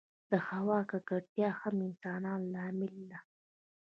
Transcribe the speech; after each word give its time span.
د 0.31 0.33
هوا 0.47 0.79
ککړتیا 0.91 1.49
هم 1.59 1.75
د 1.79 1.83
انسانانو 1.89 2.45
له 2.53 2.61
امله 2.69 3.01
ده. 3.11 3.19